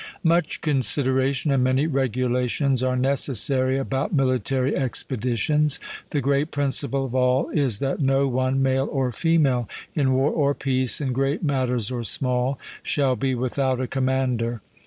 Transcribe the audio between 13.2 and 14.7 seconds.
without a commander.